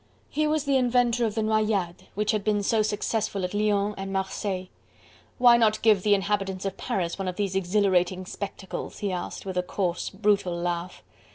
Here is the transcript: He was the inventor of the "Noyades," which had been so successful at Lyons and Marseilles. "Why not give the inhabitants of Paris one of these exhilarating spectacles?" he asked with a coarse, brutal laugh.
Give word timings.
He 0.31 0.47
was 0.47 0.63
the 0.63 0.77
inventor 0.77 1.27
of 1.27 1.35
the 1.35 1.43
"Noyades," 1.43 2.05
which 2.15 2.31
had 2.31 2.43
been 2.43 2.63
so 2.63 2.81
successful 2.81 3.43
at 3.43 3.53
Lyons 3.53 3.93
and 3.99 4.11
Marseilles. 4.11 4.69
"Why 5.37 5.57
not 5.57 5.79
give 5.83 6.01
the 6.01 6.15
inhabitants 6.15 6.65
of 6.65 6.75
Paris 6.75 7.19
one 7.19 7.27
of 7.27 7.35
these 7.35 7.55
exhilarating 7.55 8.25
spectacles?" 8.25 8.97
he 8.97 9.11
asked 9.11 9.45
with 9.45 9.57
a 9.59 9.61
coarse, 9.61 10.09
brutal 10.09 10.55
laugh. 10.55 11.03